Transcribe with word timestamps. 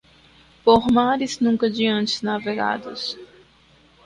Por 0.63 0.89
mares 0.91 1.39
nunca 1.39 1.69
de 1.69 1.85
antes 1.85 2.23
navegados 2.23 3.15